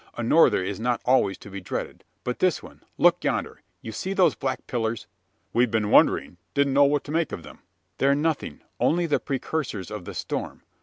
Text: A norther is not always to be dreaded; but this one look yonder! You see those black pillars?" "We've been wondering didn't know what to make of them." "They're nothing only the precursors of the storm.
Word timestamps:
A 0.17 0.23
norther 0.23 0.63
is 0.63 0.79
not 0.79 0.99
always 1.05 1.37
to 1.37 1.51
be 1.51 1.61
dreaded; 1.61 2.03
but 2.23 2.39
this 2.39 2.63
one 2.63 2.81
look 2.97 3.23
yonder! 3.23 3.61
You 3.83 3.91
see 3.91 4.13
those 4.13 4.33
black 4.33 4.65
pillars?" 4.65 5.05
"We've 5.53 5.69
been 5.69 5.91
wondering 5.91 6.37
didn't 6.55 6.73
know 6.73 6.85
what 6.85 7.03
to 7.03 7.11
make 7.11 7.31
of 7.31 7.43
them." 7.43 7.59
"They're 7.99 8.15
nothing 8.15 8.61
only 8.79 9.05
the 9.05 9.19
precursors 9.19 9.91
of 9.91 10.05
the 10.05 10.15
storm. 10.15 10.63